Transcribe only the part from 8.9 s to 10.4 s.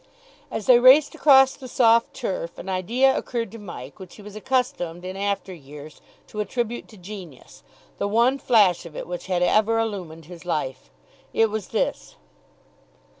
it which had ever illumined